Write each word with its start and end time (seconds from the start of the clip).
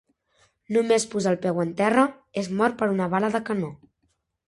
Només 0.77 1.05
posar 1.11 1.35
el 1.37 1.37
peu 1.45 1.63
en 1.65 1.75
terra, 1.83 2.07
és 2.45 2.53
mort 2.63 2.83
per 2.83 2.91
una 2.97 3.13
bala 3.17 3.35
de 3.39 3.47
canó. 3.53 3.75